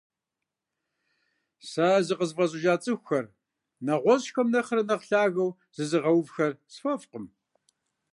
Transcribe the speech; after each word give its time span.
Сэ 1.69 1.87
зыкъызыфӏэщӏыжа 2.05 2.75
цӏыхухэр, 2.83 3.25
нэгъуэщӏхэм 3.85 4.47
нэхърэ 4.53 4.83
нэхъ 4.87 5.05
лъагэу 5.09 5.55
зызыгъэувхэр 5.75 6.53
сфӏэфӏкъым. 6.73 7.25